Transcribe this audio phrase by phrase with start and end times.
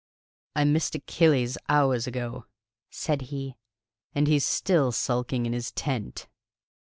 [0.55, 2.47] "I missed Achilles hours ago,"
[2.89, 3.53] said he.
[4.15, 6.27] "And still he's sulking in his tent!"